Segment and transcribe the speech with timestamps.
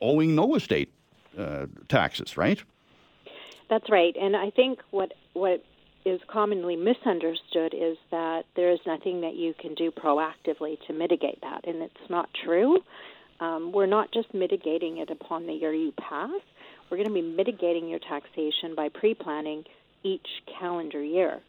[0.00, 0.94] owing no estate
[1.36, 2.62] uh, taxes, right?
[3.68, 4.14] That's right.
[4.14, 5.64] And I think what, what
[6.04, 11.40] is commonly misunderstood is that there is nothing that you can do proactively to mitigate
[11.40, 12.78] that, and it's not true
[13.40, 16.40] um, we're not just mitigating it upon the year you pass.
[16.90, 19.64] We're going to be mitigating your taxation by pre-planning
[20.02, 20.26] each
[20.58, 21.40] calendar year.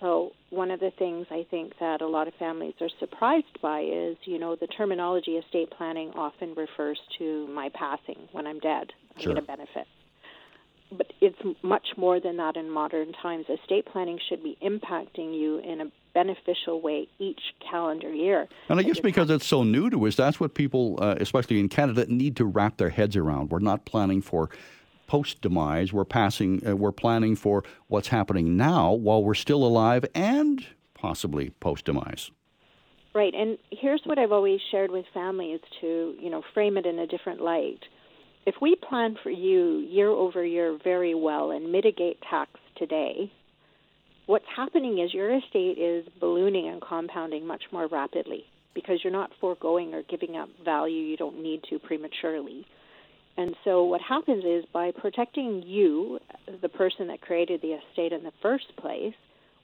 [0.00, 3.80] So one of the things I think that a lot of families are surprised by
[3.80, 8.92] is, you know, the terminology estate planning often refers to my passing when I'm dead.
[9.14, 9.32] I'm sure.
[9.32, 9.86] going to benefit
[10.92, 13.46] but it's much more than that in modern times.
[13.48, 15.86] Estate planning should be impacting you in a
[16.16, 18.48] beneficial way each calendar year.
[18.70, 21.68] And I guess because it's so new to us, that's what people, uh, especially in
[21.68, 23.50] Canada, need to wrap their heads around.
[23.50, 24.48] We're not planning for
[25.08, 25.92] post demise.
[25.92, 26.66] We're passing.
[26.66, 32.30] Uh, we're planning for what's happening now while we're still alive and possibly post demise.
[33.14, 36.98] Right, and here's what I've always shared with families to you know frame it in
[36.98, 37.82] a different light
[38.46, 43.32] if we plan for you year over year very well and mitigate tax today,
[44.26, 48.44] what's happening is your estate is ballooning and compounding much more rapidly
[48.74, 52.66] because you're not foregoing or giving up value you don't need to prematurely.
[53.36, 56.18] And so what happens is by protecting you,
[56.62, 59.14] the person that created the estate in the first place,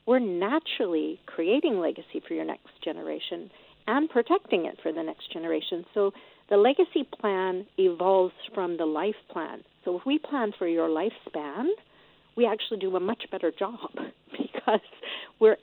[0.05, 3.49] we're naturally creating legacy for your next generation
[3.87, 5.85] and protecting it for the next generation.
[5.93, 6.11] So
[6.49, 9.63] the legacy plan evolves from the life plan.
[9.85, 11.67] So if we plan for your lifespan,
[12.35, 13.79] we actually do a much better job
[14.65, 14.81] because
[15.39, 15.57] we're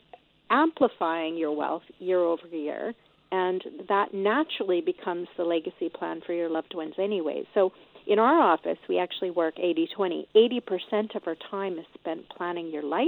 [0.49, 2.93] amplifying your wealth year over year,
[3.31, 7.43] and that naturally becomes the legacy plan for your loved ones anyway.
[7.53, 7.71] So
[8.07, 10.27] in our office, we actually work 80 20.
[10.35, 13.07] 80% of our time is spent planning your life,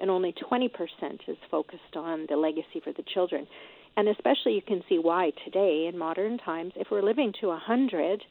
[0.00, 0.68] and only 20%
[1.26, 3.46] is focused on the legacy for the children.
[3.96, 7.50] And especially you can see why today in modern times, if we're living to a
[7.50, 8.22] 100,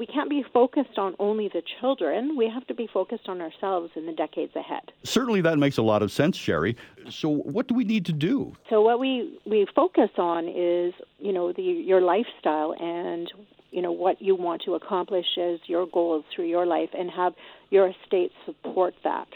[0.00, 2.34] we can't be focused on only the children.
[2.34, 4.80] We have to be focused on ourselves in the decades ahead.
[5.02, 6.74] Certainly, that makes a lot of sense, Sheri.
[7.10, 8.56] So, what do we need to do?
[8.70, 13.30] So, what we, we focus on is, you know, the, your lifestyle and,
[13.72, 17.34] you know, what you want to accomplish as your goals through your life and have
[17.68, 19.28] your estate support that.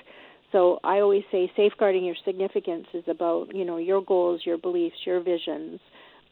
[0.51, 4.95] So I always say safeguarding your significance is about you know your goals, your beliefs,
[5.05, 5.81] your visions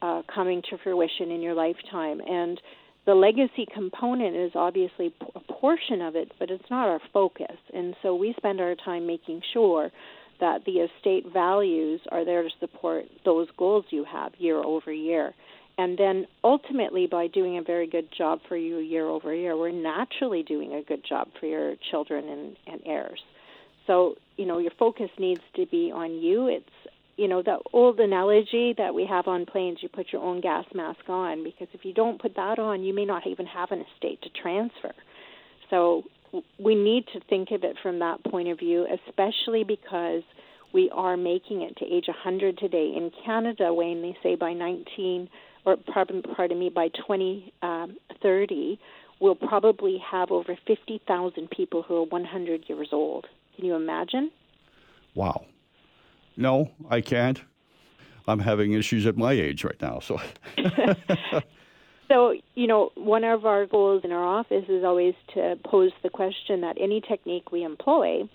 [0.01, 2.59] uh, coming to fruition in your lifetime, and
[3.05, 7.57] the legacy component is obviously a portion of it, but it's not our focus.
[7.73, 9.91] And so we spend our time making sure
[10.39, 15.33] that the estate values are there to support those goals you have year over year.
[15.77, 19.71] And then ultimately, by doing a very good job for you year over year, we're
[19.71, 23.21] naturally doing a good job for your children and, and heirs.
[23.87, 26.47] So, you know, your focus needs to be on you.
[26.47, 30.41] It's, you know, the old analogy that we have on planes, you put your own
[30.41, 33.71] gas mask on because if you don't put that on, you may not even have
[33.71, 34.93] an estate to transfer.
[35.69, 36.03] So,
[36.57, 40.23] we need to think of it from that point of view, especially because
[40.73, 42.93] we are making it to age 100 today.
[42.95, 45.29] In Canada, Wayne, they say by 19,
[45.65, 48.77] or pardon, pardon me, by 2030, um,
[49.19, 53.27] we'll probably have over 50,000 people who are 100 years old.
[53.55, 54.31] Can you imagine?
[55.13, 55.45] Wow.
[56.37, 57.41] No, I can't.
[58.27, 59.99] I'm having issues at my age right now.
[59.99, 60.19] So.
[62.07, 66.09] so, you know, one of our goals in our office is always to pose the
[66.09, 68.27] question that any technique we employ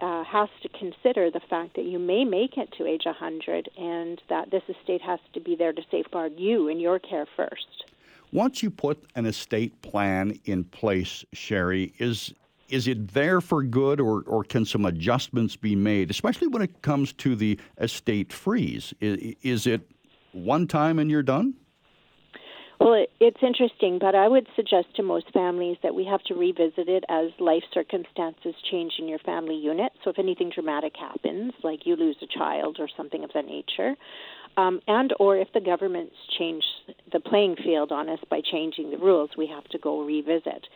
[0.00, 4.20] uh, has to consider the fact that you may make it to age 100 and
[4.28, 7.84] that this estate has to be there to safeguard you and your care first.
[8.32, 12.32] Once you put an estate plan in place, Sheri, is
[12.70, 16.82] is it there for good, or, or can some adjustments be made, especially when it
[16.82, 18.94] comes to the estate freeze?
[19.00, 19.82] Is, is it
[20.32, 21.54] one time and you're done?
[22.80, 26.88] Well, it's interesting, but I would suggest to most families that we have to revisit
[26.88, 29.92] it as life circumstances change in your family unit.
[30.02, 33.96] So, if anything dramatic happens, like you lose a child or something of that nature,
[34.56, 36.66] um, and or if the government's changed
[37.12, 40.66] the playing field on us by changing the rules, we have to go revisit.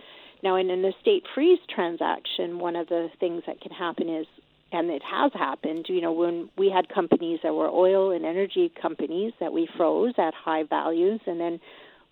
[0.44, 4.26] Now, in an estate freeze transaction, one of the things that can happen is
[4.72, 5.86] and it has happened.
[5.88, 10.14] You know, when we had companies that were oil and energy companies that we froze
[10.18, 11.60] at high values, and then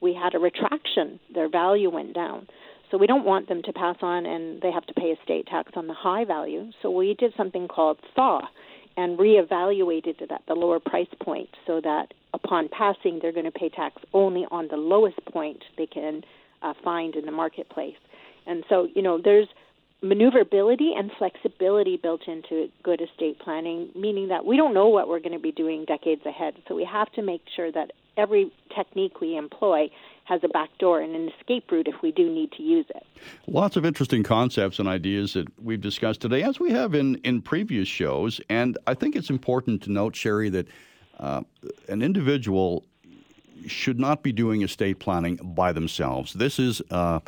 [0.00, 1.18] we had a retraction.
[1.34, 2.46] Their value went down.
[2.90, 5.72] So we don't want them to pass on and they have to pay estate tax
[5.76, 6.70] on the high value.
[6.82, 8.42] So we did something called thaw
[8.98, 13.50] and reevaluated it at the lower price point so that upon passing they're going to
[13.50, 16.20] pay tax only on the lowest point they can
[16.60, 17.96] uh, find in the marketplace.
[18.46, 19.48] And so, you know, there's
[20.02, 25.20] maneuverability and flexibility built into good estate planning, meaning that we don't know what we're
[25.20, 26.54] going to be doing decades ahead.
[26.66, 29.88] So we have to make sure that every technique we employ
[30.24, 33.04] has a back door and an escape route if we do need to use it.
[33.46, 37.40] Lots of interesting concepts and ideas that we've discussed today, as we have in, in
[37.40, 38.40] previous shows.
[38.48, 40.66] And I think it's important to note, Sheri, that
[41.18, 41.42] uh,
[41.88, 42.84] an individual
[43.66, 46.32] should not be doing estate planning by themselves.
[46.32, 47.20] This is uh,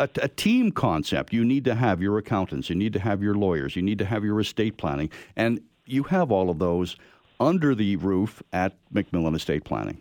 [0.00, 1.32] a, a, team concept.
[1.32, 4.04] You need to have your accountants, you need to have your lawyers, you need to
[4.04, 6.96] have your estate planning, and you have all of those
[7.38, 9.98] under the roof at MacMillan Estate Planning.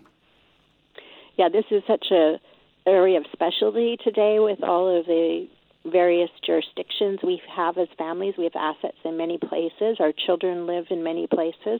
[1.38, 2.40] Yeah, this is such a
[2.86, 5.48] area of specialty today with all of the
[5.86, 8.34] various jurisdictions we have as families.
[8.38, 9.98] We have assets in many places.
[10.00, 11.80] Our children live in many places.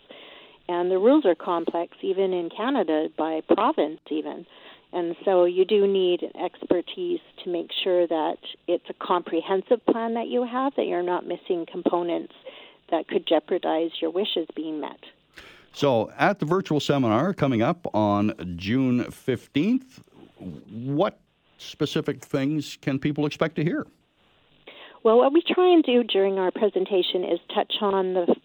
[0.70, 4.46] And the rules are complex, even in Canada, by province, even.
[4.92, 8.38] And so you do need expertise to make sure that
[8.68, 12.34] it's a comprehensive plan that you have, that you're not missing components
[12.90, 15.00] that could jeopardize your wishes being met.
[15.74, 20.02] So, at the virtual seminar coming up on June 15th,
[20.72, 21.20] what
[21.60, 23.86] specific things can people expect to hear?
[25.04, 28.36] Well, what we try and do during our presentation is touch on the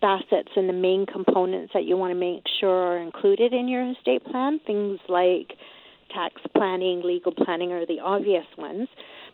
[0.00, 3.90] facets and the main components that you want to make sure are included in your
[3.90, 4.60] estate plan.
[4.66, 5.54] Things like
[6.12, 8.88] tax planning, legal planning are the obvious ones.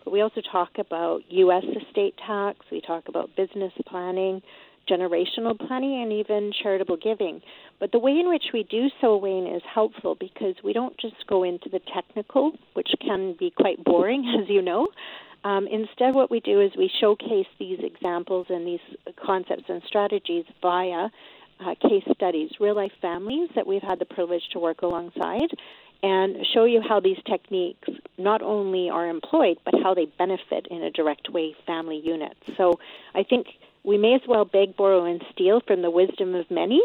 [0.04, 1.64] But we also talk about U.S.
[1.64, 4.42] estate tax, we talk about business planning,
[4.88, 7.40] generational planning, and even charitable giving.
[7.80, 11.26] But the way in which we do so, Wayne, is helpful because we don't just
[11.26, 14.88] go into the technical, which can be quite boring, as you know.
[15.44, 18.80] Um, instead, what we do is we showcase these examples and these
[19.24, 21.10] concepts and strategies via
[21.60, 25.50] uh, case studies, real life families that we've had the privilege to work alongside,
[26.02, 27.88] and show you how these techniques
[28.18, 32.40] not only are employed, but how they benefit in a direct way family units.
[32.56, 32.80] So
[33.14, 33.46] I think
[33.84, 36.80] we may as well beg, borrow, and steal from the wisdom of many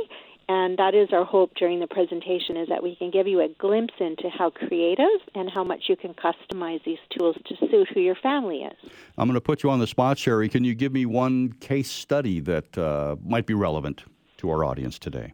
[0.50, 3.48] and that is our hope during the presentation is that we can give you a
[3.60, 8.00] glimpse into how creative and how much you can customize these tools to suit who
[8.00, 8.92] your family is.
[9.20, 10.50] I'm going to put you on the spot, Sherry.
[10.50, 14.06] Can you give me one case study that uh, might be relevant
[14.38, 15.34] to our audience today?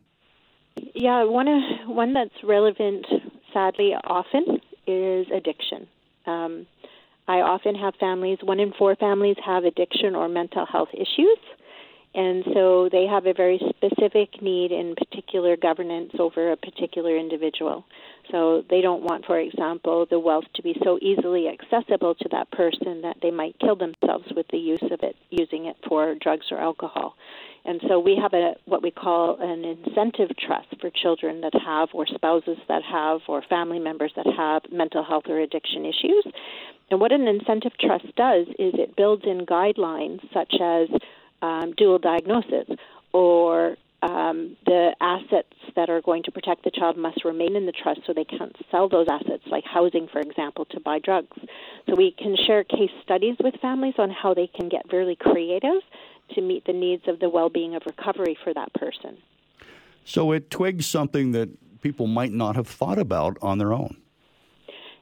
[0.94, 3.06] Yeah, one uh, one that's relevant,
[3.54, 5.88] sadly, often is addiction.
[6.26, 6.68] Um,
[7.30, 8.40] I often have families.
[8.44, 11.40] One in four families have addiction or mental health issues
[12.16, 17.84] and so they have a very specific need in particular governance over a particular individual.
[18.32, 22.50] So they don't want, for example, the wealth to be so easily accessible to that
[22.52, 26.46] person that they might kill themselves with the use of it, using it for drugs
[26.52, 27.16] or alcohol.
[27.66, 31.90] And so we have a what we call an incentive trust for children that have,
[31.94, 36.26] or spouses that have, or family members that have mental health or addiction issues.
[36.92, 40.88] And what an incentive trust does is it builds in guidelines such as
[41.46, 42.68] um, dual diagnosis
[43.14, 47.72] or um, the assets that are going to protect the child must remain in the
[47.72, 51.38] trust so they can't sell those assets, like housing, for example, to buy drugs.
[51.88, 55.82] So we can share case studies with families on how they can get really creative
[56.34, 59.18] to meet the needs of the well being of recovery for that person.
[60.04, 61.50] So it twigs something that
[61.82, 63.98] people might not have thought about on their own.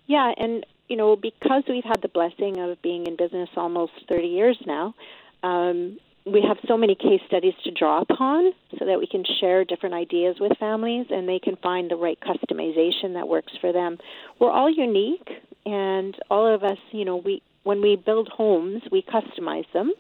[0.05, 4.27] Yeah, and you know, because we've had the blessing of being in business almost 30
[4.27, 4.93] years now,
[5.41, 9.65] um, we have so many case studies to draw upon so that we can share
[9.65, 13.97] different ideas with families and they can find the right customization that works for them.
[14.39, 15.27] We're all unique
[15.65, 19.93] and all of us, you know, we when we build homes, we customize them.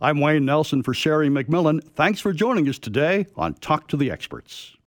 [0.00, 1.82] I'm Wayne Nelson for Sheri MacMillan.
[1.94, 4.76] Thanks for joining us today on Talk to the Experts.